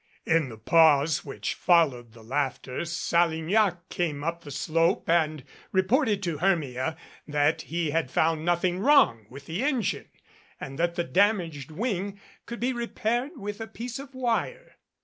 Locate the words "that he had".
7.27-8.09